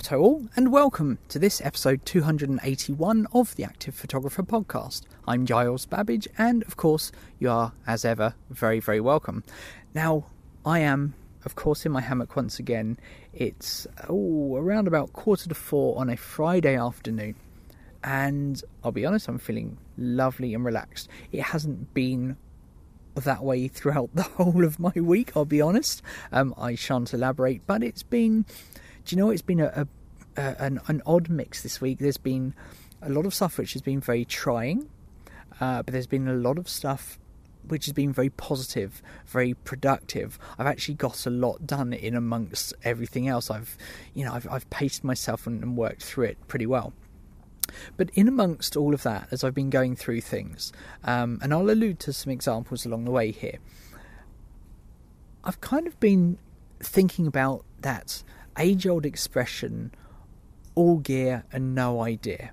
[0.00, 5.02] What all, and welcome to this episode 281 of the Active Photographer Podcast.
[5.28, 9.44] I'm Giles Babbage, and of course, you are, as ever, very, very welcome.
[9.92, 10.24] Now,
[10.64, 11.12] I am,
[11.44, 12.98] of course, in my hammock once again.
[13.34, 17.34] It's oh, around about quarter to four on a Friday afternoon,
[18.02, 21.10] and I'll be honest, I'm feeling lovely and relaxed.
[21.30, 22.38] It hasn't been
[23.16, 26.00] that way throughout the whole of my week, I'll be honest.
[26.32, 28.46] Um, I shan't elaborate, but it's been
[29.04, 29.88] do you know it's been a, a,
[30.40, 31.98] a an, an, odd mix this week?
[31.98, 32.54] There's been
[33.02, 34.88] a lot of stuff which has been very trying,
[35.60, 37.18] uh, but there's been a lot of stuff
[37.66, 40.38] which has been very positive, very productive.
[40.58, 43.50] I've actually got a lot done in amongst everything else.
[43.50, 43.76] I've,
[44.14, 46.92] you know, I've, I've paced myself and, and worked through it pretty well.
[47.96, 50.72] But in amongst all of that, as I've been going through things,
[51.04, 53.58] um, and I'll allude to some examples along the way here,
[55.44, 56.38] I've kind of been
[56.80, 58.22] thinking about that
[58.58, 59.92] age old expression
[60.80, 62.52] all gear and no idea.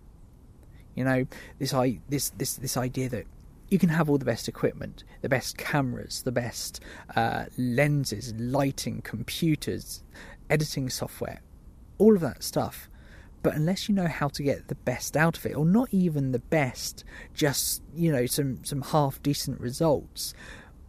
[0.96, 1.28] You know,
[1.60, 3.26] this, I this, this, this idea that
[3.70, 6.82] you can have all the best equipment, the best cameras, the best
[7.16, 10.04] uh, lenses, lighting, computers,
[10.50, 11.42] editing software,
[11.98, 12.90] all of that stuff.
[13.44, 16.34] But unless you know how to get the best out of it, or not even
[16.34, 20.34] the best, just you know some some half decent results,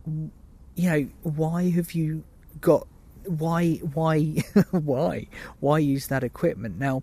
[0.07, 2.25] you know why have you
[2.61, 2.89] got
[3.29, 4.21] why why
[4.71, 5.27] why
[5.61, 7.03] why use that equipment now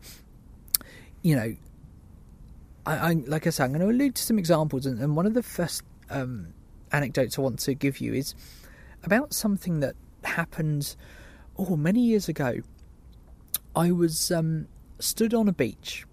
[1.25, 1.55] you know
[2.85, 5.25] I, I, like I said I'm going to allude to some examples and, and one
[5.25, 5.81] of the first
[6.11, 6.53] um,
[6.91, 8.35] anecdotes I want to give you is
[9.03, 10.95] about something that happened
[11.57, 12.59] oh many years ago
[13.75, 14.67] I was um,
[14.99, 16.05] stood on a beach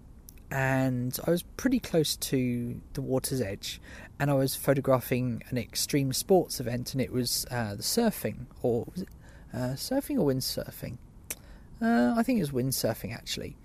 [0.49, 3.79] and I was pretty close to the water's edge
[4.19, 8.85] and I was photographing an extreme sports event and it was uh, the surfing or
[8.91, 9.09] was it
[9.53, 10.97] uh, surfing or windsurfing?
[11.79, 13.55] Uh, I think it was windsurfing actually,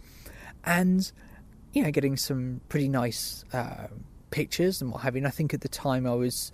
[0.65, 1.11] and
[1.73, 3.89] you know, getting some pretty nice uh,
[4.31, 5.19] pictures and what have you.
[5.19, 6.53] And I think at the time I was,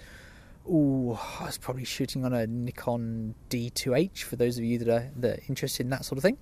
[0.68, 5.10] oh, I was probably shooting on a Nikon D2H for those of you that are
[5.16, 6.38] that are interested in that sort of thing,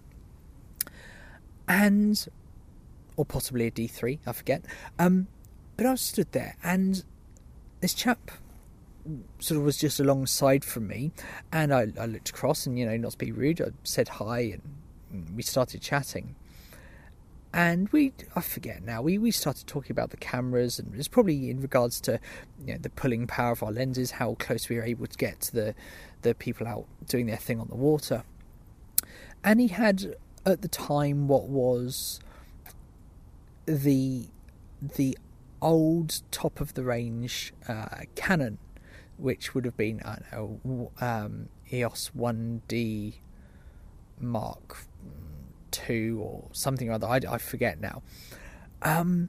[1.68, 2.26] and
[3.16, 4.64] or possibly a D3, I forget.
[4.98, 5.26] Um,
[5.76, 7.04] but I stood there, and
[7.80, 8.30] this chap
[9.40, 11.12] sort of was just alongside from me,
[11.52, 14.58] and I, I looked across, and you know, not to be rude, I said hi,
[15.10, 16.36] and we started chatting.
[17.54, 21.50] And we, I forget now, we, we started talking about the cameras, and it's probably
[21.50, 22.18] in regards to
[22.64, 25.40] you know, the pulling power of our lenses, how close we were able to get
[25.42, 25.74] to the,
[26.22, 28.24] the people out doing their thing on the water.
[29.44, 32.20] And he had at the time what was
[33.66, 34.26] the
[34.80, 35.16] the
[35.60, 38.58] old top of the range uh, Canon
[39.16, 43.14] which would have been I know um, EOS 1D
[44.19, 44.86] Mark
[45.72, 47.06] two or something or other.
[47.06, 48.02] I, I forget now.
[48.82, 49.28] Um,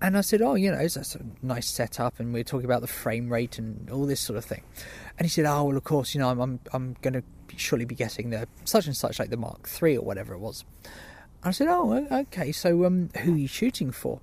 [0.00, 2.80] and I said, "Oh, you know, it's a nice setup," and we are talking about
[2.82, 4.62] the frame rate and all this sort of thing.
[5.18, 7.22] And he said, "Oh, well, of course, you know, I'm I'm, I'm going to
[7.56, 10.64] surely be getting the such and such, like the Mark Three or whatever it was."
[10.84, 12.52] And I said, "Oh, okay.
[12.52, 14.20] So, um, who are you shooting for?"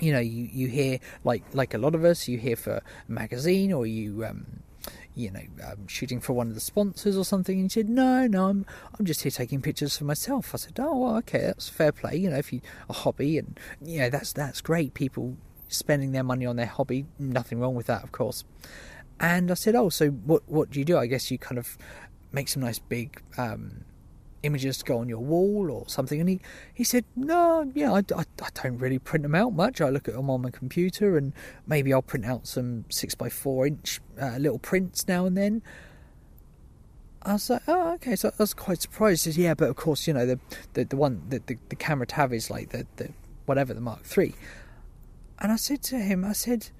[0.00, 2.82] you know, you, you hear like like a lot of us, you hear for a
[3.06, 4.62] magazine or you um,
[5.20, 7.60] you know um, shooting for one of the sponsors or something.
[7.60, 8.66] And he said, no, no, I'm
[8.98, 10.54] I'm just here taking pictures for myself.
[10.54, 12.16] I said, oh, well, okay, that's fair play.
[12.16, 14.94] You know, if you a hobby and you know that's that's great.
[14.94, 15.36] People
[15.68, 18.44] spending their money on their hobby, nothing wrong with that, of course.
[19.18, 20.96] And I said, oh, so what what do you do?
[20.98, 21.76] I guess you kind of
[22.32, 23.84] make some nice big um,
[24.42, 26.20] images to go on your wall or something.
[26.20, 26.40] And he,
[26.72, 29.80] he said, No, yeah, I, I, I, don't really print them out much.
[29.80, 31.32] I look at them on my computer and
[31.66, 35.62] maybe I'll print out some 6 by 4 inch uh, little prints now and then.
[37.22, 38.16] I was like, oh, okay.
[38.16, 39.24] So I was quite surprised.
[39.26, 40.40] He said, yeah, but of course, you know, the
[40.72, 43.10] the, the one, the, the, the camera tab is like the, the
[43.44, 44.34] whatever, the Mark III.
[45.38, 46.70] And I said to him, I said,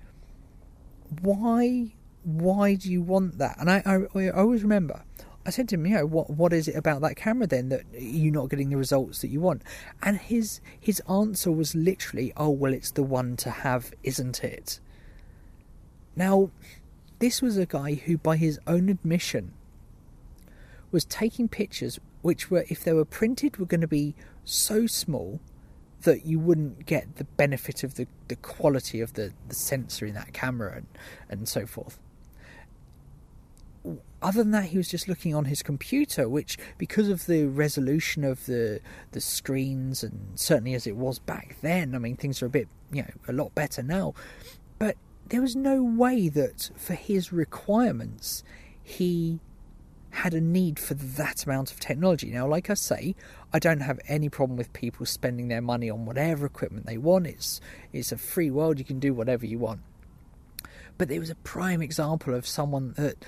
[1.20, 3.56] why, why do you want that?
[3.58, 5.02] And I, I, I always remember
[5.46, 7.84] I said to him, you know, what what is it about that camera then that
[7.92, 9.62] you're not getting the results that you want?
[10.02, 14.80] And his his answer was literally, oh well, it's the one to have, isn't it?
[16.14, 16.50] Now,
[17.20, 19.52] this was a guy who, by his own admission,
[20.90, 24.14] was taking pictures which were, if they were printed, were going to be
[24.44, 25.40] so small
[26.02, 30.14] that you wouldn't get the benefit of the, the quality of the, the sensor in
[30.14, 30.86] that camera and,
[31.28, 31.98] and so forth
[34.22, 38.24] other than that, he was just looking on his computer, which, because of the resolution
[38.24, 38.80] of the
[39.12, 42.68] the screens, and certainly as it was back then, I mean, things are a bit,
[42.92, 44.14] you know, a lot better now.
[44.78, 44.96] But
[45.28, 48.44] there was no way that for his requirements,
[48.82, 49.40] he
[50.10, 52.30] had a need for that amount of technology.
[52.30, 53.14] Now, like I say,
[53.52, 57.26] I don't have any problem with people spending their money on whatever equipment they want.
[57.26, 57.60] It's
[57.92, 59.80] it's a free world; you can do whatever you want.
[60.98, 63.24] But it was a prime example of someone that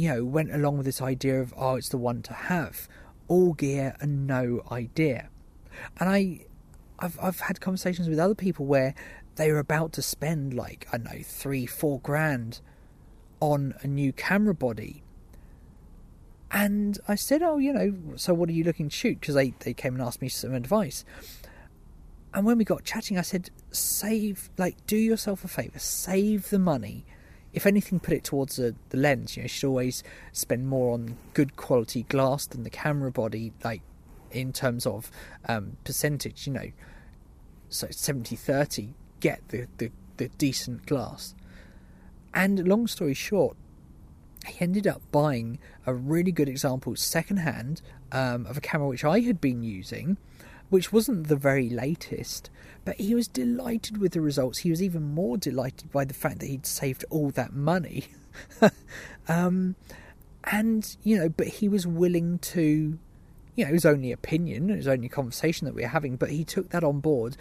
[0.00, 2.88] you know went along with this idea of oh, it's the one to have,
[3.28, 5.28] all gear and no idea.
[5.98, 6.46] And I,
[6.98, 8.94] I've I've had conversations with other people where
[9.36, 12.60] they were about to spend like I know three four grand
[13.40, 15.02] on a new camera body
[16.50, 19.20] and I said, Oh, you know, so what are you looking to shoot?
[19.20, 21.04] Because they, they came and asked me some advice.
[22.34, 26.58] And when we got chatting, I said, Save, like, do yourself a favour, save the
[26.58, 27.04] money.
[27.52, 29.36] If anything, put it towards the, the lens.
[29.36, 30.02] You know, you should always
[30.32, 33.82] spend more on good quality glass than the camera body, like,
[34.30, 35.10] in terms of
[35.48, 36.70] um, percentage, you know.
[37.68, 41.34] So 70 30, get the, the, the decent glass.
[42.32, 43.56] And long story short,
[44.46, 47.82] he ended up buying a really good example secondhand
[48.12, 50.16] um, of a camera which I had been using,
[50.70, 52.48] which wasn't the very latest,
[52.84, 54.58] but he was delighted with the results.
[54.58, 58.06] He was even more delighted by the fact that he'd saved all that money.
[59.28, 59.74] um,
[60.44, 62.98] and, you know, but he was willing to,
[63.56, 66.30] you know, it was only opinion, it was only conversation that we were having, but
[66.30, 67.36] he took that on board,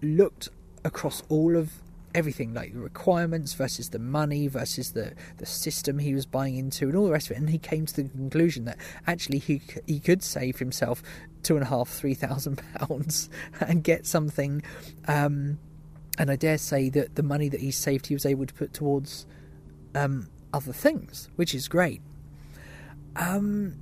[0.00, 0.48] looked
[0.84, 1.74] across all of
[2.14, 6.86] everything like the requirements versus the money versus the the system he was buying into
[6.86, 7.40] and all the rest of it.
[7.40, 11.02] And he came to the conclusion that actually he he could save himself
[11.42, 13.28] two and a half three thousand pounds
[13.60, 14.62] and get something
[15.08, 15.58] um,
[16.18, 18.72] and I dare say that the money that he saved he was able to put
[18.72, 19.26] towards
[19.94, 22.00] um, other things which is great.
[23.16, 23.76] Um,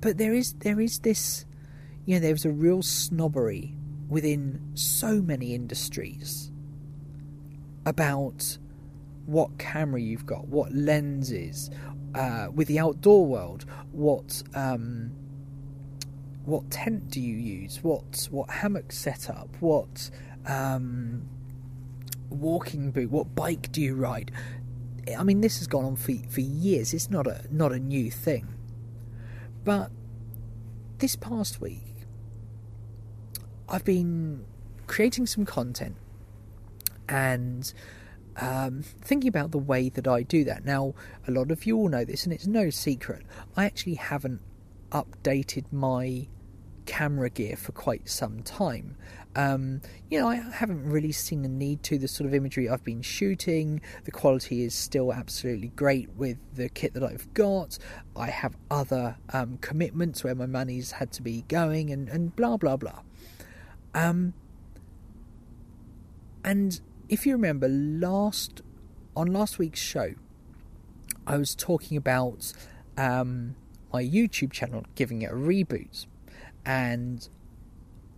[0.00, 1.44] but there is there is this
[2.04, 3.74] you know there's a real snobbery
[4.08, 6.52] within so many industries
[7.86, 8.58] about
[9.24, 11.70] what camera you've got, what lenses,
[12.14, 15.12] uh, with the outdoor world, what um,
[16.44, 20.10] what tent do you use, what what hammock setup, what
[20.46, 21.28] um,
[22.28, 24.30] walking boot, what bike do you ride?
[25.16, 26.92] I mean, this has gone on for for years.
[26.92, 28.48] It's not a not a new thing,
[29.64, 29.90] but
[30.98, 32.06] this past week,
[33.68, 34.44] I've been
[34.86, 35.96] creating some content
[37.08, 37.72] and
[38.40, 40.64] um, thinking about the way that I do that.
[40.64, 40.94] Now,
[41.26, 43.24] a lot of you all know this, and it's no secret.
[43.56, 44.40] I actually haven't
[44.90, 46.28] updated my
[46.86, 48.96] camera gear for quite some time.
[49.34, 51.98] Um, you know, I haven't really seen the need to.
[51.98, 56.68] The sort of imagery I've been shooting, the quality is still absolutely great with the
[56.70, 57.78] kit that I've got.
[58.16, 62.56] I have other um, commitments where my money's had to be going, and, and blah
[62.56, 63.00] blah blah.
[63.94, 64.32] Um,
[66.44, 68.62] and if you remember last
[69.16, 70.14] on last week's show,
[71.26, 72.52] I was talking about
[72.96, 73.56] um,
[73.92, 76.06] my YouTube channel giving it a reboot,
[76.64, 77.28] and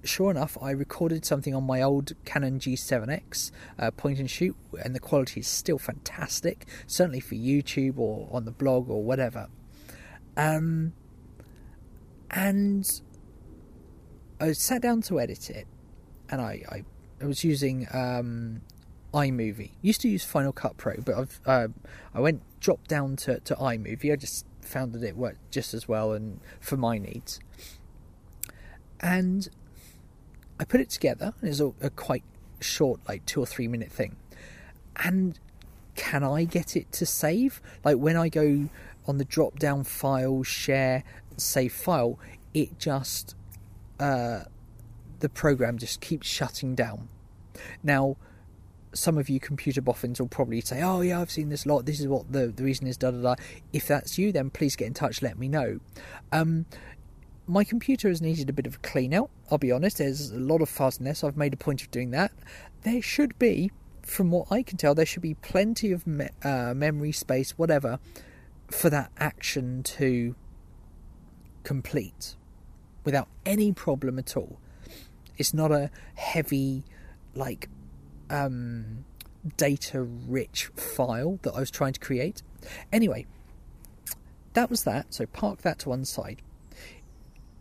[0.04, 4.94] sure enough, I recorded something on my old Canon G7X uh, point and shoot, and
[4.94, 9.48] the quality is still fantastic, certainly for YouTube or on the blog or whatever.
[10.36, 10.94] Um,
[12.30, 13.00] and
[14.40, 15.66] I sat down to edit it,
[16.30, 16.84] and I, I,
[17.22, 18.62] I was using um,
[19.14, 19.70] iMovie.
[19.82, 21.68] Used to use Final Cut Pro, but I've uh,
[22.14, 24.12] I went dropped down to, to iMovie.
[24.12, 27.40] I just found that it worked just as well and for my needs.
[29.00, 29.48] And
[30.60, 31.34] I put it together.
[31.42, 32.24] It's a, a quite
[32.60, 34.16] short, like two or three minute thing.
[34.96, 35.38] And
[35.94, 37.60] can I get it to save?
[37.84, 38.68] Like when I go
[39.06, 41.04] on the drop down file, share,
[41.36, 42.18] save file,
[42.52, 43.34] it just
[43.98, 44.40] uh,
[45.20, 47.08] the program just keeps shutting down.
[47.82, 48.16] Now
[48.98, 51.86] some of you computer boffins will probably say, "Oh yeah, I've seen this a lot.
[51.86, 53.34] This is what the the reason is." Da da da.
[53.72, 55.22] If that's you, then please get in touch.
[55.22, 55.80] Let me know.
[56.32, 56.66] Um,
[57.46, 59.30] my computer has needed a bit of a clean out.
[59.50, 59.98] I'll be honest.
[59.98, 61.24] There's a lot of fuzziness.
[61.24, 62.32] I've made a point of doing that.
[62.82, 63.70] There should be,
[64.02, 67.98] from what I can tell, there should be plenty of me- uh, memory space, whatever,
[68.70, 70.34] for that action to
[71.64, 72.36] complete
[73.04, 74.60] without any problem at all.
[75.38, 76.84] It's not a heavy,
[77.34, 77.70] like
[78.30, 79.04] um,
[79.56, 82.42] data rich file that I was trying to create.
[82.92, 83.26] Anyway,
[84.54, 85.14] that was that.
[85.14, 86.42] So park that to one side.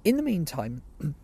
[0.03, 0.81] In the meantime,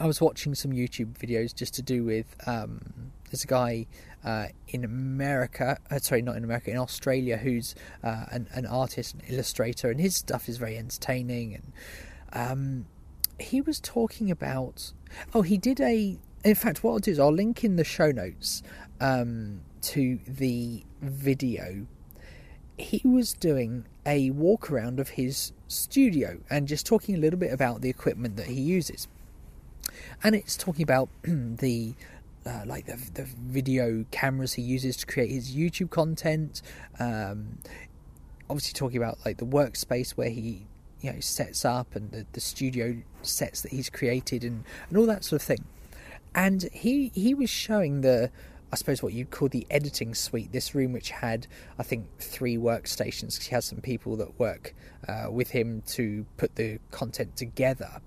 [0.00, 2.36] I was watching some YouTube videos just to do with.
[2.46, 3.86] Um, there's a guy
[4.24, 9.14] uh, in America, uh, sorry, not in America, in Australia, who's uh, an, an, artist,
[9.14, 11.54] and illustrator, and his stuff is very entertaining.
[11.54, 11.72] And
[12.32, 12.86] um,
[13.38, 14.92] he was talking about.
[15.34, 18.10] Oh, he did a in fact, what I'll do is I'll link in the show
[18.10, 18.62] notes
[19.00, 21.86] um, to the video.
[22.76, 27.52] he was doing a walk around of his studio and just talking a little bit
[27.52, 29.08] about the equipment that he uses.
[30.22, 31.94] And it's talking about the
[32.46, 36.62] uh, like the, the video cameras he uses to create his YouTube content.
[36.98, 37.58] Um,
[38.48, 40.66] obviously, talking about like the workspace where he
[41.00, 45.06] you know sets up and the, the studio sets that he's created and, and all
[45.06, 45.64] that sort of thing.
[46.34, 48.30] And he he was showing the
[48.70, 50.52] I suppose what you'd call the editing suite.
[50.52, 51.46] This room, which had,
[51.78, 54.74] I think, three workstations, he has some people that work
[55.08, 58.02] uh, with him to put the content together.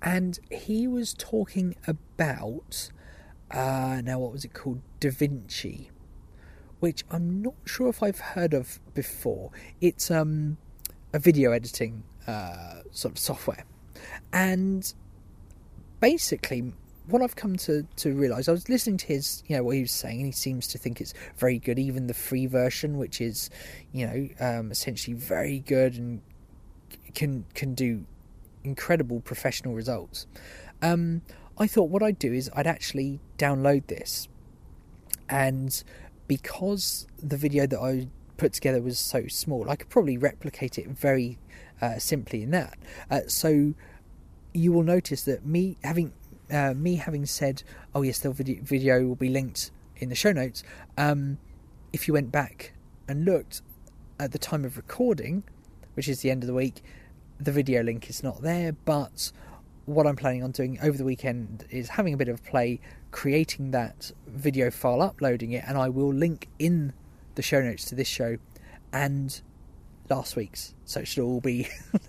[0.00, 2.92] And he was talking about,
[3.50, 4.82] uh, now what was it called?
[5.00, 5.90] Da Vinci,
[6.78, 9.50] which I'm not sure if I've heard of before.
[9.80, 10.58] It's um,
[11.12, 13.64] a video editing uh, sort of software.
[14.32, 14.92] And
[16.00, 16.72] basically,
[17.08, 19.82] what I've come to, to realise, I was listening to his, you know, what he
[19.82, 21.78] was saying, and he seems to think it's very good.
[21.78, 23.50] Even the free version, which is,
[23.92, 26.20] you know, um, essentially very good and
[27.14, 28.04] can can do
[28.64, 30.26] incredible professional results.
[30.82, 31.22] Um,
[31.58, 34.28] I thought what I'd do is I'd actually download this,
[35.28, 35.82] and
[36.26, 40.88] because the video that I put together was so small, I could probably replicate it
[40.88, 41.38] very
[41.80, 42.78] uh, simply in that.
[43.10, 43.74] Uh, so
[44.58, 46.12] you will notice that me having
[46.50, 47.62] uh, me having said,
[47.94, 50.62] "Oh yes, the video, video will be linked in the show notes."
[50.96, 51.38] Um,
[51.92, 52.72] if you went back
[53.06, 53.62] and looked
[54.18, 55.44] at the time of recording,
[55.94, 56.82] which is the end of the week,
[57.38, 58.72] the video link is not there.
[58.72, 59.30] But
[59.86, 63.70] what I'm planning on doing over the weekend is having a bit of play, creating
[63.70, 66.92] that video file, uploading it, and I will link in
[67.36, 68.38] the show notes to this show
[68.92, 69.40] and
[70.10, 70.74] last week's.
[70.84, 71.68] So it should all be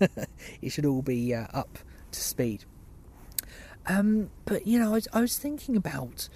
[0.62, 1.78] it should all be uh, up
[2.12, 2.64] to speed.
[3.86, 6.28] Um, but you know, I was, I was thinking about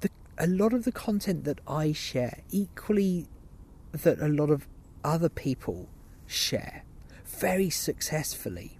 [0.00, 3.26] the a lot of the content that I share, equally
[3.92, 4.66] that a lot of
[5.04, 5.88] other people
[6.26, 6.82] share
[7.24, 8.78] very successfully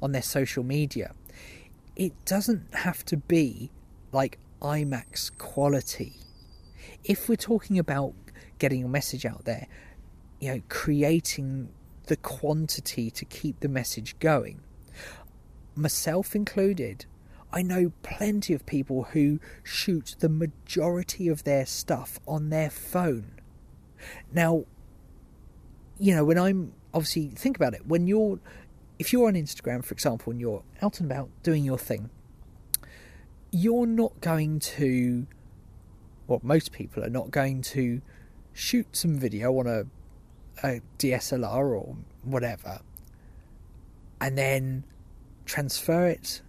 [0.00, 1.14] on their social media.
[1.94, 3.70] It doesn't have to be
[4.10, 6.14] like IMAX quality.
[7.04, 8.14] If we're talking about
[8.58, 9.66] getting your message out there,
[10.40, 11.68] you know, creating
[12.06, 14.60] the quantity to keep the message going,
[15.74, 17.06] myself included,
[17.52, 23.32] I know plenty of people who shoot the majority of their stuff on their phone.
[24.32, 24.64] Now,
[25.98, 28.40] you know, when I'm obviously think about it, when you're
[28.98, 32.10] if you're on Instagram, for example, and you're out and about doing your thing,
[33.50, 35.26] you're not going to
[36.26, 38.00] well, most people are not going to
[38.52, 39.84] shoot some video on a,
[40.66, 42.80] a DSLR or whatever
[44.22, 44.84] and then
[45.44, 46.42] transfer it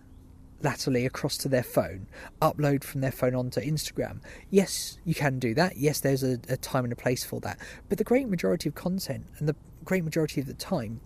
[0.64, 2.08] laterally across to their phone,
[2.42, 4.22] upload from their phone onto Instagram.
[4.50, 5.78] Yes, you can do that.
[5.78, 7.60] Yes, there's a, a, time and a place for that.
[7.90, 11.02] But the great majority of content and the great majority of the time,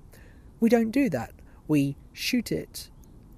[0.59, 1.33] we don't do that.
[1.67, 2.89] We shoot it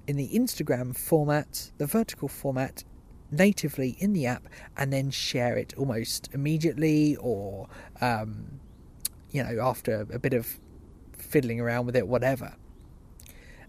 [0.06, 2.84] in the Instagram format, the vertical format,
[3.30, 7.68] natively in the app, and then share it almost immediately or,
[8.00, 8.60] um,
[9.30, 10.58] you know, after a bit of
[11.16, 12.56] fiddling around with it, whatever.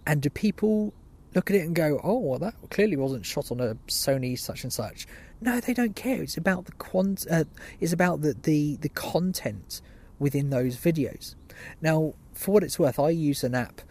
[0.05, 0.93] And do people
[1.35, 4.63] look at it and go, "Oh, well, that clearly wasn't shot on a Sony such
[4.63, 5.07] and such."
[5.39, 6.21] No, they don't care.
[6.21, 7.25] It's about the quant.
[7.29, 7.45] Uh,
[7.79, 9.81] it's about the, the the content
[10.19, 11.35] within those videos.
[11.81, 13.81] Now, for what it's worth, I use an app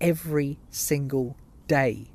[0.00, 1.36] every single
[1.68, 2.10] day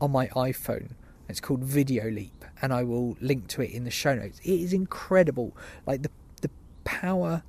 [0.00, 0.90] on my iPhone.
[1.28, 4.38] It's called Video Leap, and I will link to it in the show notes.
[4.44, 5.56] It is incredible,
[5.86, 6.10] like the
[6.42, 6.50] the
[6.84, 7.42] power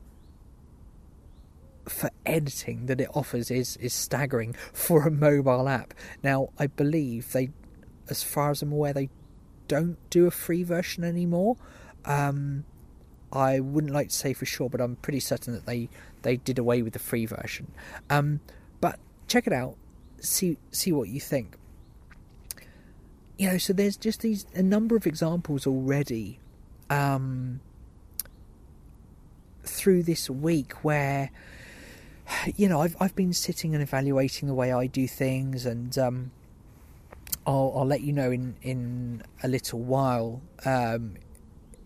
[1.88, 5.94] for editing that it offers is is staggering for a mobile app.
[6.24, 7.50] Now, I believe they,
[8.10, 9.10] as far as I'm aware, they
[9.67, 11.58] don't do a free version anymore.
[12.06, 12.65] Um,
[13.32, 15.89] I wouldn't like to say for sure, but I'm pretty certain that they
[16.22, 17.72] they did away with the free version.
[18.10, 18.39] Um,
[18.82, 19.75] but check it out,
[20.20, 21.58] see see what you think.
[23.38, 26.39] You know, so there's just these a number of examples already
[26.89, 27.60] um,
[29.63, 31.29] through this week where
[32.55, 36.31] you know, I've I've been sitting and evaluating the way I do things, and um,
[37.46, 41.15] I'll I'll let you know in in a little while, um,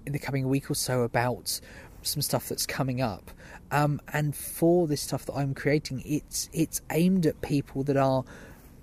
[0.05, 1.60] in the coming week or so, about
[2.03, 3.29] some stuff that's coming up.
[3.69, 8.24] Um, and for this stuff that I'm creating, it's it's aimed at people that are,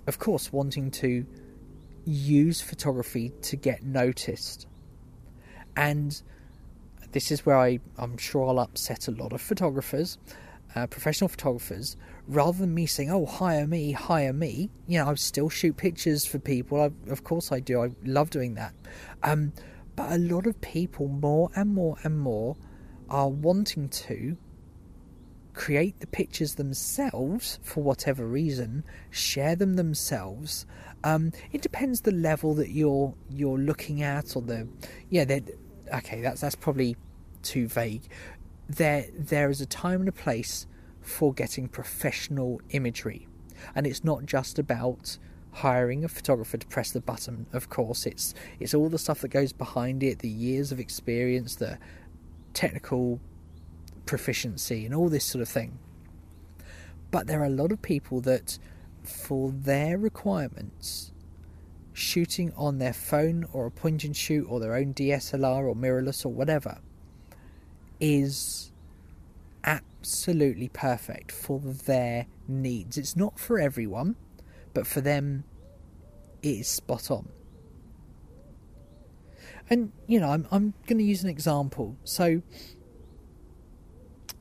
[0.07, 1.25] of course, wanting to
[2.05, 4.67] use photography to get noticed,
[5.75, 6.21] and
[7.11, 10.17] this is where I I'm sure I'll upset a lot of photographers
[10.75, 11.97] uh, professional photographers,
[12.27, 16.25] rather than me saying, "Oh, hire me, hire me," you know, I still shoot pictures
[16.25, 16.81] for people.
[16.81, 17.83] I, of course, I do.
[17.83, 18.73] I love doing that.
[19.23, 19.53] Um,
[19.95, 22.55] but a lot of people, more and more and more,
[23.09, 24.37] are wanting to
[25.53, 30.65] create the pictures themselves for whatever reason, share them themselves.
[31.03, 34.67] Um, it depends the level that you're you're looking at, or the
[35.09, 35.25] yeah.
[35.93, 36.95] Okay, that's that's probably
[37.41, 38.03] too vague.
[38.69, 40.67] There there is a time and a place
[41.01, 43.27] for getting professional imagery,
[43.73, 45.17] and it's not just about
[45.51, 47.47] hiring a photographer to press the button.
[47.51, 51.55] Of course, it's it's all the stuff that goes behind it, the years of experience,
[51.55, 51.79] the
[52.53, 53.19] technical
[54.05, 55.79] proficiency, and all this sort of thing.
[57.09, 58.59] But there are a lot of people that,
[59.01, 61.11] for their requirements,
[61.91, 66.23] shooting on their phone or a point and shoot or their own DSLR or mirrorless
[66.23, 66.77] or whatever
[67.99, 68.71] is
[69.63, 72.97] absolutely perfect for their needs.
[72.97, 74.15] It's not for everyone,
[74.73, 75.43] but for them,
[76.41, 77.29] it is spot on.
[79.69, 81.95] And you know, I'm I'm going to use an example.
[82.03, 82.41] So,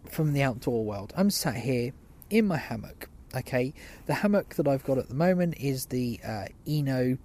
[0.08, 1.92] from the outdoor world, I'm sat here
[2.30, 3.10] in my hammock.
[3.36, 3.74] Okay,
[4.06, 7.18] the hammock that I've got at the moment is the uh, Eno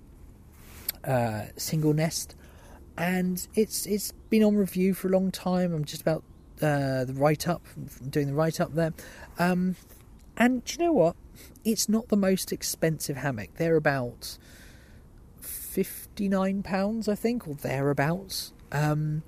[1.06, 2.36] uh, single nest,
[2.98, 5.74] and it's it's been on review for a long time.
[5.74, 6.24] I'm just about
[6.62, 7.66] uh, the write up,
[8.10, 8.94] doing the write up there.
[9.40, 9.76] Um,
[10.38, 11.16] and do you know what?
[11.64, 13.56] It's not the most expensive hammock.
[13.56, 14.38] They're about
[15.42, 18.54] fifty nine pounds, I think, or thereabouts.
[18.72, 19.24] Um,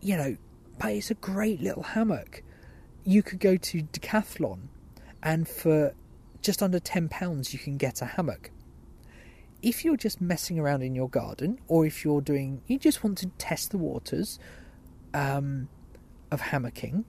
[0.00, 0.36] you know,
[0.78, 2.42] but it's a great little hammock.
[3.04, 4.68] You could go to Decathlon,
[5.22, 5.94] and for
[6.42, 8.50] just under ten pounds, you can get a hammock.
[9.66, 13.18] If you're just messing around in your garden, or if you're doing, you just want
[13.18, 14.38] to test the waters,
[15.12, 15.68] um,
[16.30, 17.02] of hammocking.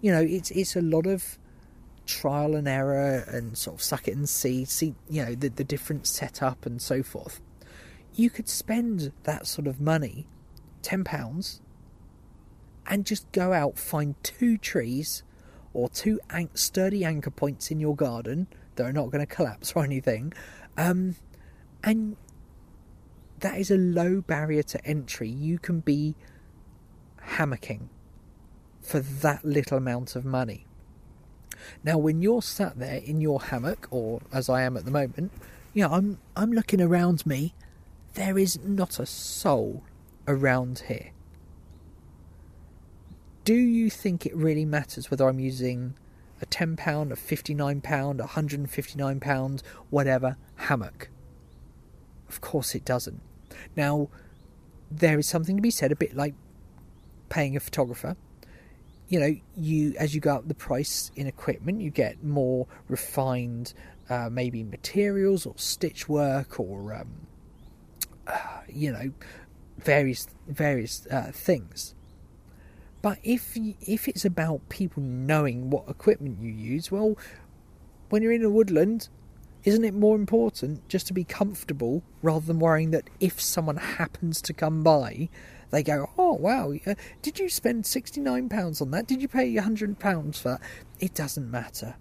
[0.00, 1.38] You know, it's it's a lot of
[2.06, 5.62] trial and error and sort of suck it and see, see you know the the
[5.62, 7.40] different setup and so forth.
[8.12, 10.26] You could spend that sort of money,
[10.82, 11.60] ten pounds,
[12.88, 15.22] and just go out find two trees
[15.72, 16.18] or two
[16.54, 20.32] sturdy anchor points in your garden that are not going to collapse or anything,
[20.76, 21.14] um,
[21.82, 22.16] and
[23.40, 25.28] that is a low barrier to entry.
[25.28, 26.14] You can be
[27.36, 27.88] hammocking
[28.80, 30.66] for that little amount of money.
[31.84, 35.32] Now, when you're sat there in your hammock, or as I am at the moment,
[35.74, 37.54] you know, I'm I'm looking around me.
[38.14, 39.82] There is not a soul
[40.26, 41.12] around here.
[43.44, 45.94] Do you think it really matters whether I'm using
[46.42, 51.10] a ten pound, a fifty nine pound, a hundred and fifty nine pound, whatever hammock?
[52.30, 53.20] Of course it doesn't.
[53.76, 54.08] Now,
[54.90, 56.34] there is something to be said, a bit like
[57.28, 58.16] paying a photographer
[59.10, 63.74] you know, you as you go up the price in equipment, you get more refined,
[64.08, 67.26] uh, maybe materials or stitch work or um,
[68.28, 69.10] uh, you know,
[69.78, 71.96] various various uh, things.
[73.02, 77.18] But if if it's about people knowing what equipment you use, well,
[78.10, 79.08] when you're in a woodland,
[79.64, 84.40] isn't it more important just to be comfortable rather than worrying that if someone happens
[84.42, 85.28] to come by,
[85.70, 86.72] they go, oh wow,
[87.22, 89.06] did you spend £69 on that?
[89.06, 90.60] Did you pay £100 for that?
[90.98, 91.96] It doesn't matter.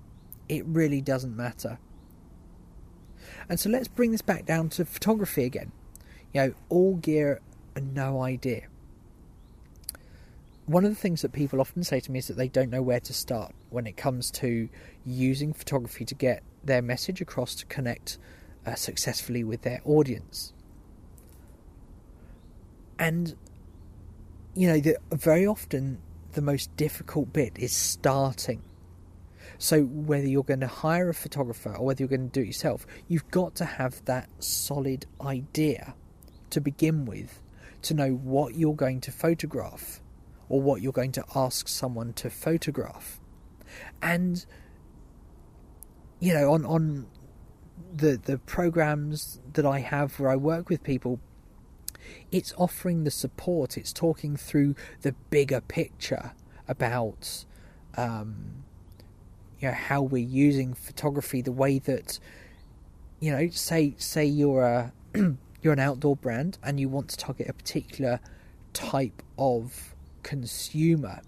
[0.47, 1.79] It really doesn't matter.
[3.47, 5.71] And so let's bring this back down to photography again.
[6.33, 7.41] You know, all gear
[7.75, 8.67] and no idea.
[10.65, 12.83] One of the things that people often say to me is that they don't know
[12.83, 14.69] where to start when it comes to
[15.03, 18.17] using photography to get their message across to connect
[18.65, 20.53] uh, successfully with their audience.
[22.97, 23.35] And
[24.55, 25.99] you know, the, very often
[26.33, 28.61] the most difficult bit is starting.
[29.57, 32.47] So whether you're going to hire a photographer or whether you're going to do it
[32.47, 35.95] yourself, you've got to have that solid idea
[36.49, 37.41] to begin with
[37.83, 40.01] to know what you're going to photograph
[40.49, 43.19] or what you're going to ask someone to photograph.
[44.01, 44.45] And
[46.19, 47.07] you know, on on
[47.95, 51.19] the the programs that I have where I work with people,
[52.31, 56.33] it's offering the support, it's talking through the bigger picture
[56.67, 57.45] about
[57.97, 58.63] um,
[59.59, 62.19] you know how we're using photography, the way that
[63.19, 64.93] you know, say say you're a
[65.61, 68.19] you're an outdoor brand and you want to target a particular
[68.73, 71.21] type of consumer,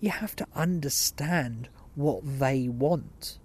[0.00, 3.38] you have to understand what they want.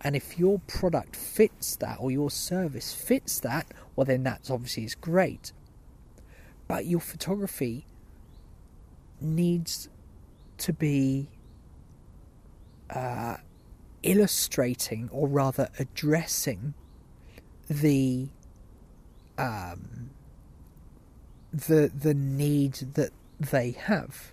[0.00, 3.66] And if your product fits that or your service fits that,
[3.96, 5.52] well, then that's obviously is great.
[6.68, 7.86] But your photography
[9.20, 9.88] needs
[10.58, 11.28] to be
[12.90, 13.36] uh,
[14.02, 16.74] illustrating or rather addressing
[17.68, 18.28] the
[19.38, 20.10] um,
[21.52, 24.32] the the need that they have.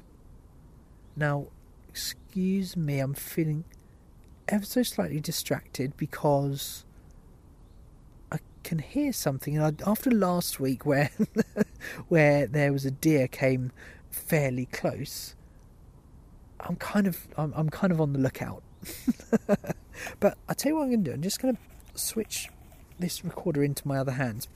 [1.15, 1.47] Now,
[1.87, 3.65] excuse me, I'm feeling
[4.49, 6.85] ever so slightly distracted because
[8.31, 9.57] I can hear something.
[9.57, 11.11] And I, after last week, where
[12.07, 13.71] where there was a deer came
[14.11, 15.35] fairly close,
[16.59, 18.63] I'm kind of I'm, I'm kind of on the lookout.
[20.19, 21.13] but I tell you what I'm going to do.
[21.13, 21.61] I'm just going to
[21.99, 22.49] switch
[22.97, 24.47] this recorder into my other hand,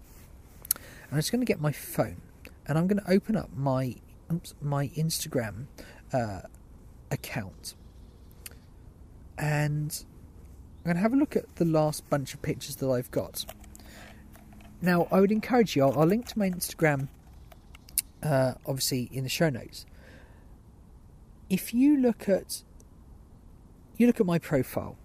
[0.75, 2.21] and I'm just going to get my phone,
[2.67, 3.95] and I'm going to open up my
[4.31, 5.67] oops, my Instagram
[6.11, 6.41] uh,
[7.11, 7.75] account,
[9.37, 10.03] and
[10.79, 13.45] I'm going to have a look at the last bunch of pictures that I've got.
[14.81, 15.83] Now, I would encourage you.
[15.83, 17.07] I'll, I'll link to my Instagram,
[18.21, 19.85] uh, obviously in the show notes.
[21.49, 22.63] If you look at
[23.95, 24.97] you look at my profile,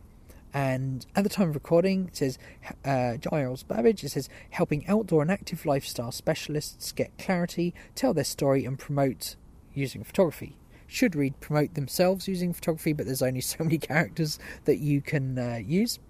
[0.53, 2.38] and at the time of recording, it says
[2.85, 4.03] uh, Giles Babbage.
[4.03, 9.37] It says helping outdoor and active lifestyle specialists get clarity, tell their story, and promote
[9.75, 10.57] using photography.
[10.88, 15.38] Should read promote themselves using photography, but there's only so many characters that you can
[15.38, 16.01] uh, use.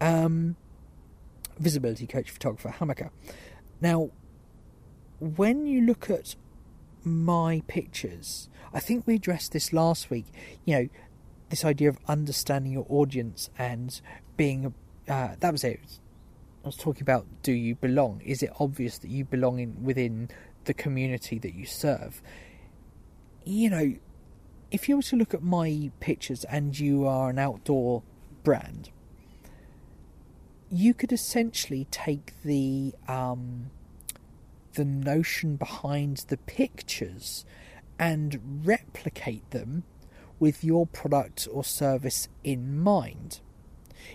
[0.00, 0.56] Um,
[1.58, 3.10] visibility coach, photographer, hammocker.
[3.80, 4.10] Now,
[5.20, 6.34] when you look at
[7.04, 10.26] my pictures, I think we addressed this last week.
[10.64, 10.88] You know,
[11.50, 14.00] this idea of understanding your audience and
[14.36, 14.74] being
[15.08, 15.80] uh, that was it.
[16.64, 18.22] I was talking about do you belong?
[18.24, 20.30] Is it obvious that you belong in within
[20.64, 22.22] the community that you serve?
[23.44, 23.94] You know,
[24.70, 28.02] if you were to look at my pictures and you are an outdoor
[28.42, 28.90] brand,
[30.70, 33.70] you could essentially take the um,
[34.74, 37.44] the notion behind the pictures
[37.98, 39.84] and replicate them
[40.40, 43.40] with your product or service in mind.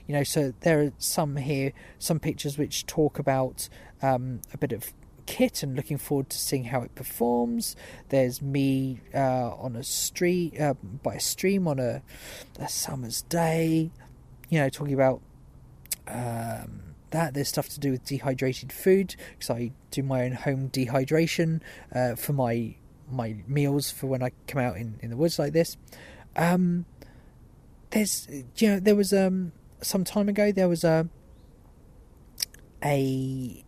[0.05, 3.69] You know, so there are some here, some pictures which talk about
[4.01, 4.93] um, a bit of
[5.29, 7.75] kit and looking forward to seeing how it performs.
[8.09, 12.01] There's me uh, on a street uh, by a stream on a,
[12.59, 13.91] a, summer's day.
[14.49, 15.21] You know, talking about
[16.07, 17.35] um, that.
[17.35, 21.61] There's stuff to do with dehydrated food because I do my own home dehydration
[21.93, 22.75] uh, for my
[23.11, 25.77] my meals for when I come out in, in the woods like this.
[26.35, 26.85] Um,
[27.91, 31.07] there's, you know, there was um some time ago there was a
[32.83, 33.63] a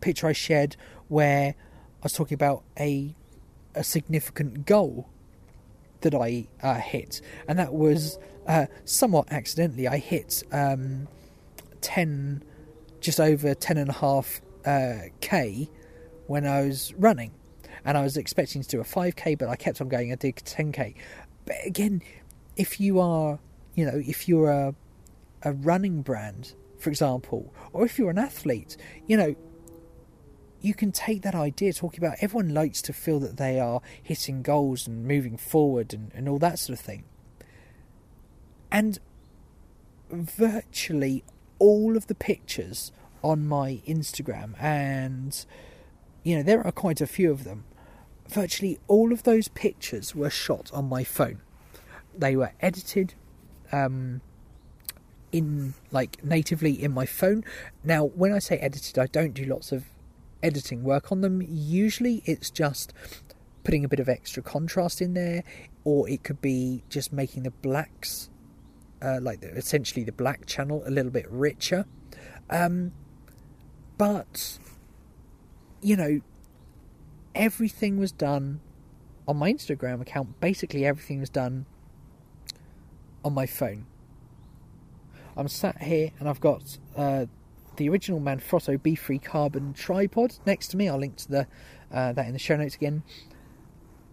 [0.00, 0.76] picture I shared
[1.08, 3.14] where I was talking about a
[3.74, 5.08] a significant goal
[6.00, 9.88] that I uh, hit, and that was uh, somewhat accidentally.
[9.88, 11.08] I hit um,
[11.80, 12.42] ten,
[13.00, 15.68] just over ten and a half uh, k
[16.26, 17.32] when I was running,
[17.84, 20.12] and I was expecting to do a 5k, but I kept on going.
[20.12, 20.94] I did 10k.
[21.44, 22.02] But again,
[22.56, 23.38] if you are,
[23.74, 24.74] you know, if you're a,
[25.42, 29.36] a running brand, for example, or if you're an athlete, you know,
[30.66, 34.42] you can take that idea talking about everyone likes to feel that they are hitting
[34.42, 37.04] goals and moving forward and, and all that sort of thing.
[38.72, 38.98] And
[40.10, 41.22] virtually
[41.60, 42.90] all of the pictures
[43.22, 45.46] on my Instagram, and
[46.24, 47.64] you know, there are quite a few of them,
[48.28, 51.42] virtually all of those pictures were shot on my phone.
[52.12, 53.14] They were edited
[53.70, 54.20] um,
[55.30, 57.44] in like natively in my phone.
[57.84, 59.84] Now, when I say edited, I don't do lots of
[60.46, 61.42] editing work on them.
[61.46, 62.92] Usually, it's just
[63.64, 65.42] putting a bit of extra contrast in there,
[65.84, 68.30] or it could be just making the blacks,
[69.02, 71.84] uh, like the, essentially the black channel, a little bit richer.
[72.48, 72.92] Um,
[73.98, 74.58] but
[75.82, 76.20] you know,
[77.34, 78.60] everything was done
[79.26, 80.40] on my Instagram account.
[80.40, 81.66] Basically, everything was done
[83.24, 83.86] on my phone.
[85.36, 87.26] I'm sat here and I've got uh,
[87.76, 90.88] the original Manfrotto Befree carbon tripod next to me.
[90.88, 91.46] I'll link to the
[91.92, 93.02] uh, that in the show notes again.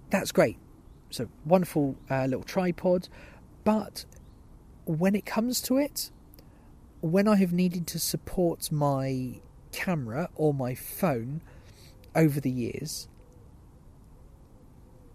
[0.09, 0.57] That's great.
[1.19, 3.07] A wonderful uh, little tripod,
[3.63, 4.05] but
[4.85, 6.09] when it comes to it,
[7.01, 9.35] when I have needed to support my
[9.71, 11.41] camera or my phone
[12.15, 13.07] over the years,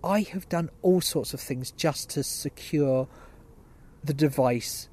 [0.05, 3.09] I have done all sorts of things just to secure
[4.05, 4.89] the device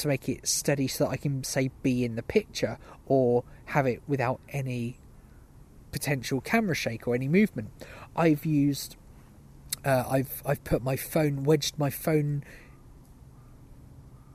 [0.00, 3.86] to make it steady so that I can say be in the picture or have
[3.86, 4.98] it without any
[5.92, 7.70] potential camera shake or any movement.
[8.16, 8.96] I've used
[9.84, 12.44] uh, I've I've put my phone wedged my phone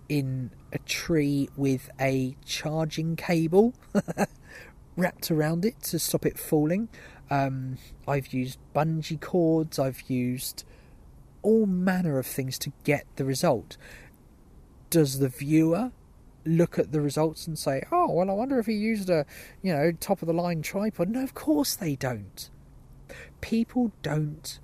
[0.08, 3.74] in a tree with a charging cable
[4.96, 6.90] wrapped around it to stop it falling.
[7.30, 10.64] Um, I've used bungee cords, I've used
[11.42, 13.78] all manner of things to get the result.
[14.90, 15.92] Does the viewer
[16.46, 19.26] look at the results and say, "Oh, well, I wonder if he used a,
[19.62, 21.10] you know, top of the line tripod"?
[21.10, 22.50] No, of course they don't.
[23.42, 24.60] People don't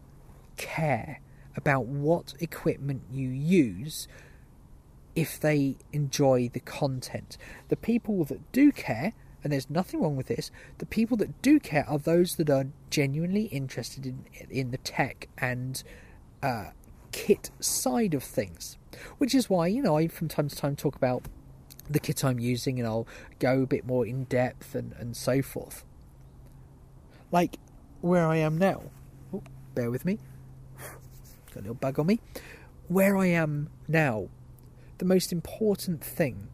[0.57, 1.19] care
[1.55, 4.07] about what equipment you use
[5.15, 7.38] if they enjoy the content.
[7.69, 11.60] The people that do care, and there's nothing wrong with this, the people that do
[11.60, 15.84] care are those that are genuinely interested in, in the tech and
[16.41, 16.71] uh,
[17.12, 18.77] kit side of things.
[19.17, 21.23] Which is why, you know, I from time to time talk about
[21.89, 23.08] the kit I'm using and I'll
[23.39, 25.84] go a bit more in depth and, and so forth.
[27.32, 27.58] Like
[28.01, 28.84] where I am now.
[29.34, 29.43] Oh,
[29.75, 30.19] bear with me.
[31.54, 32.19] Got a little bug on me.
[32.88, 34.27] Where I am now,
[34.97, 36.47] the most important thing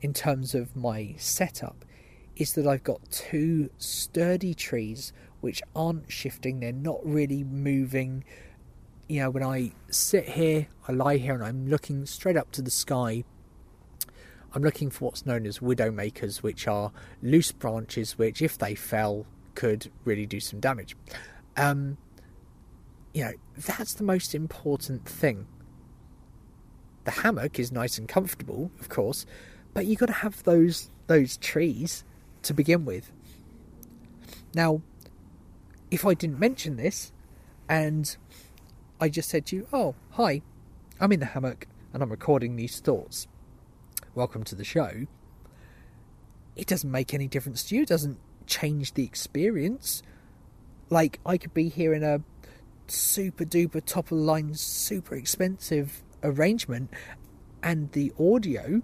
[0.00, 1.84] in terms of my setup
[2.36, 8.24] is that I've got two sturdy trees which aren't shifting, they're not really moving.
[9.10, 12.62] You know, when I sit here, I lie here and I'm looking straight up to
[12.62, 13.24] the sky.
[14.54, 19.26] I'm looking for what's known as widowmakers, which are loose branches which, if they fell,
[19.56, 20.96] could really do some damage.
[21.56, 21.98] Um,
[23.12, 25.48] you know, that's the most important thing.
[27.02, 29.26] The hammock is nice and comfortable, of course,
[29.74, 32.04] but you've got to have those those trees
[32.42, 33.10] to begin with.
[34.54, 34.82] Now,
[35.90, 37.10] if I didn't mention this,
[37.68, 38.16] and
[39.00, 40.42] I just said to you, "Oh, hi,
[41.00, 43.26] I'm in the hammock and I'm recording these thoughts.
[44.14, 45.06] Welcome to the show."
[46.54, 47.82] It doesn't make any difference to you.
[47.82, 50.02] It doesn't change the experience.
[50.90, 52.22] Like I could be here in a
[52.88, 56.90] super duper top of the line, super expensive arrangement,
[57.62, 58.82] and the audio,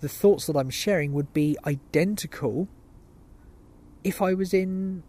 [0.00, 2.68] the thoughts that I'm sharing would be identical
[4.04, 5.04] if I was in,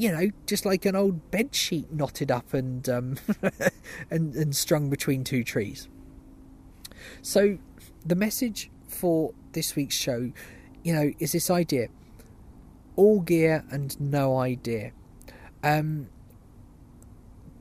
[0.00, 3.18] you know, just like an old bed sheet knotted up and um,
[4.10, 5.90] and and strung between two trees.
[7.20, 7.58] So,
[8.06, 10.32] the message for this week's show,
[10.82, 11.88] you know, is this idea:
[12.96, 14.92] all gear and no idea.
[15.62, 16.08] Um,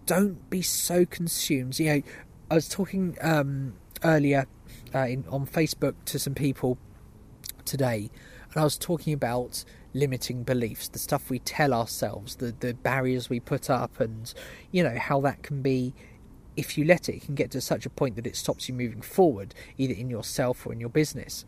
[0.05, 1.77] don't be so consumed.
[1.77, 2.01] You know,
[2.49, 4.47] I was talking um, earlier
[4.95, 6.77] uh, in, on Facebook to some people
[7.65, 8.09] today,
[8.53, 13.29] and I was talking about limiting beliefs, the stuff we tell ourselves, the the barriers
[13.29, 14.33] we put up, and
[14.71, 15.93] you know how that can be.
[16.55, 18.75] If you let it, it can get to such a point that it stops you
[18.75, 21.45] moving forward, either in yourself or in your business.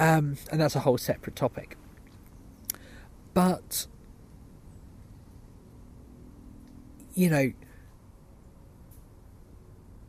[0.00, 1.76] Um, and that's a whole separate topic.
[3.34, 3.86] But
[7.14, 7.52] you know,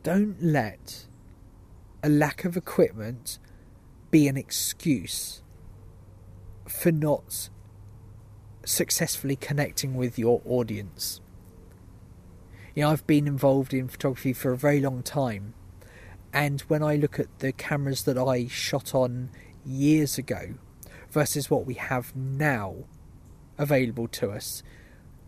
[0.02, 1.06] don't let
[2.02, 3.38] a lack of equipment
[4.10, 5.42] be an excuse
[6.80, 7.50] for not
[8.64, 11.20] successfully connecting with your audience.
[12.74, 15.52] You know, I've been involved in photography for a very long time,
[16.32, 19.28] and when I look at the cameras that I shot on
[19.62, 20.54] years ago
[21.10, 22.76] versus what we have now
[23.58, 24.62] available to us,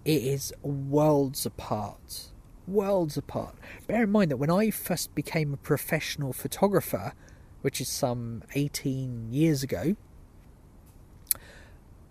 [0.06, 2.30] it is worlds apart.
[2.66, 3.56] Worlds apart.
[3.86, 7.12] Bear in mind that when I first became a professional photographer,
[7.60, 9.96] which is some 18 years ago,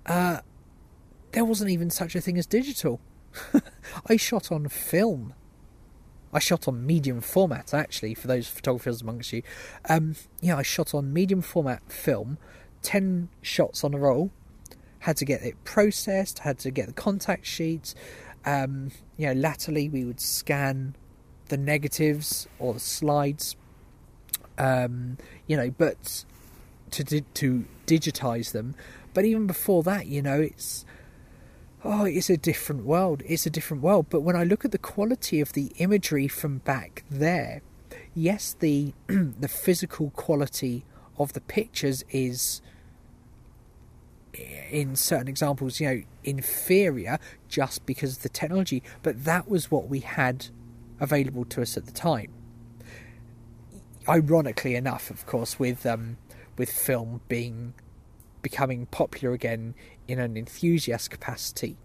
[0.05, 0.39] uh,
[1.31, 2.99] there wasn't even such a thing as digital.
[4.07, 5.33] I shot on film.
[6.33, 9.43] I shot on medium format, actually, for those photographers amongst you.
[9.89, 12.37] Um, yeah, I shot on medium format film,
[12.83, 14.31] 10 shots on a roll,
[14.99, 17.95] had to get it processed, had to get the contact sheets.
[18.45, 20.95] Um, you know, latterly we would scan
[21.49, 23.55] the negatives or the slides.
[24.57, 26.23] Um, you know, but
[26.91, 28.75] to to digitize them.
[29.13, 30.85] But even before that, you know, it's
[31.83, 33.23] oh, it's a different world.
[33.25, 34.07] It's a different world.
[34.09, 37.61] But when I look at the quality of the imagery from back there,
[38.13, 40.85] yes, the the physical quality
[41.17, 42.61] of the pictures is
[44.33, 47.19] in certain examples, you know, inferior
[47.49, 50.47] just because of the technology, but that was what we had
[50.99, 52.31] available to us at the time.
[54.07, 56.17] Ironically enough, of course, with um,
[56.57, 57.73] with film being
[58.41, 59.75] becoming popular again
[60.07, 61.77] in an enthusiast capacity,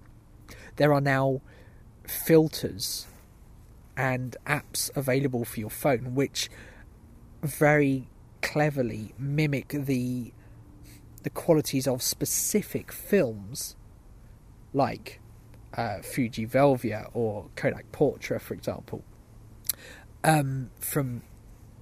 [0.76, 1.40] there are now
[2.06, 3.06] filters
[3.96, 6.50] and apps available for your phone which
[7.42, 8.08] very
[8.42, 10.32] cleverly mimic the
[11.22, 13.74] the qualities of specific films
[14.72, 15.20] like
[15.76, 19.02] uh, Fuji Velvia or Kodak Portra, for example.
[20.22, 21.22] Um, from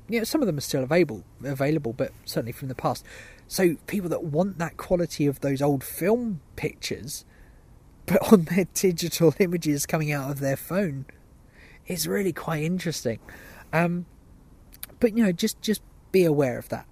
[0.08, 3.04] you know, some of them are still available, available, but certainly from the past.
[3.46, 7.24] So people that want that quality of those old film pictures,
[8.06, 11.06] but on their digital images coming out of their phone,
[11.86, 13.18] is really quite interesting.
[13.72, 14.06] Um,
[15.00, 16.86] but you know, just just be aware of that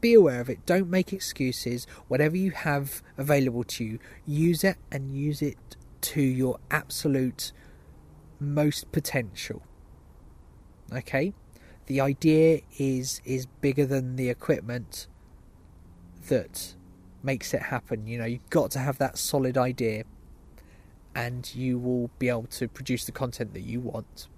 [0.00, 0.64] be aware of it.
[0.66, 1.86] Don't make excuses.
[2.08, 5.58] Whatever you have available to you, use it and use it
[6.00, 7.52] to your absolute
[8.38, 9.62] most potential.
[10.92, 11.34] Okay,
[11.86, 15.06] the idea is is bigger than the equipment
[16.28, 16.74] that
[17.22, 18.06] makes it happen.
[18.06, 20.04] You know, you've got to have that solid idea,
[21.14, 24.28] and you will be able to produce the content that you want.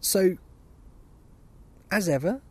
[0.00, 0.36] So,
[1.90, 2.42] as ever,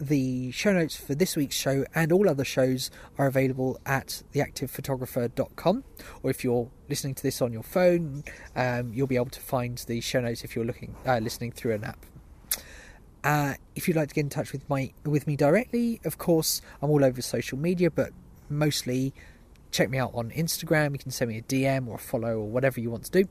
[0.00, 5.84] the show notes for this week's show and all other shows are available at theactivephotographer.com
[6.22, 8.24] or if you're listening to this on your phone
[8.56, 11.74] um, you'll be able to find the show notes if you're looking uh, listening through
[11.74, 12.06] an app
[13.24, 16.62] uh, if you'd like to get in touch with my with me directly of course
[16.82, 18.10] i'm all over social media but
[18.48, 19.12] mostly
[19.70, 22.48] check me out on instagram you can send me a dm or a follow or
[22.48, 23.28] whatever you want to do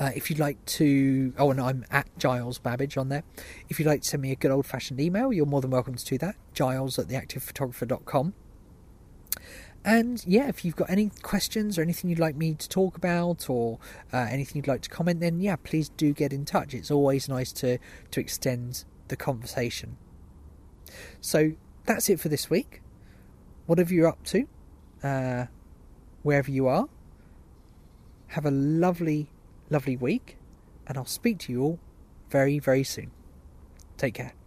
[0.00, 3.22] uh, if you'd like to, oh, and I'm at Giles Babbage on there.
[3.68, 5.94] If you'd like to send me a good old fashioned email, you're more than welcome
[5.94, 6.34] to do that.
[6.54, 8.34] Giles at theactivephotographer.com.
[9.84, 13.50] And yeah, if you've got any questions or anything you'd like me to talk about
[13.50, 13.78] or
[14.12, 16.72] uh, anything you'd like to comment, then yeah, please do get in touch.
[16.72, 17.78] It's always nice to,
[18.12, 19.96] to extend the conversation.
[21.20, 21.52] So
[21.84, 22.80] that's it for this week.
[23.66, 24.46] Whatever you're up to,
[25.02, 25.46] uh,
[26.22, 26.88] wherever you are,
[28.28, 29.28] have a lovely
[29.72, 30.36] lovely week,
[30.86, 31.78] and I'll speak to you all
[32.30, 33.10] very, very soon.
[33.96, 34.41] Take care.